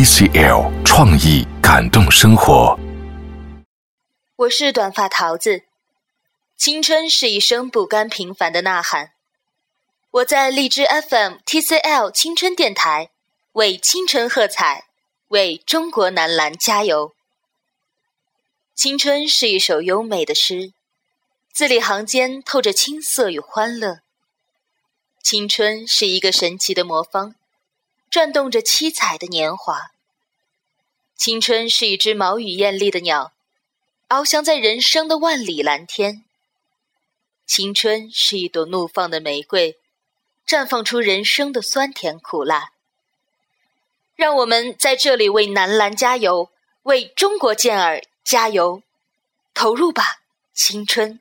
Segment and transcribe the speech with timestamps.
[0.00, 2.74] TCL 创意感动生活。
[4.36, 5.64] 我是短发桃子，
[6.56, 9.12] 青春是一声不甘平凡的呐喊。
[10.10, 13.10] 我在荔枝 FM TCL 青春电台
[13.52, 14.86] 为青春喝彩，
[15.28, 17.12] 为中国男篮加油。
[18.74, 20.72] 青春是一首优美的诗，
[21.52, 23.98] 字里行间透着青涩与欢乐。
[25.22, 27.34] 青春是一个神奇的魔方，
[28.10, 29.92] 转动着七彩的年华。
[31.16, 33.32] 青春是一只毛羽艳丽的鸟，
[34.08, 36.24] 翱翔在人生的万里蓝天。
[37.46, 39.76] 青春是一朵怒放的玫瑰。
[40.46, 42.72] 绽放出人生的酸甜苦辣，
[44.16, 46.50] 让我们在这里为男篮加油，
[46.82, 48.82] 为中国健儿加油，
[49.54, 51.20] 投入吧，青春！